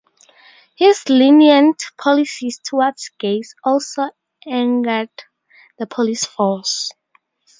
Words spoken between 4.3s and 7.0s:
angered the police force.